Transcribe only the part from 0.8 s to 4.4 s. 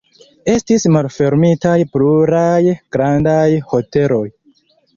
malfermitaj pluraj grandaj hoteloj.